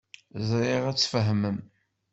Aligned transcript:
Ẓriɣ 0.49 0.83
ad 0.85 0.95
tt-fehmen. 0.97 1.57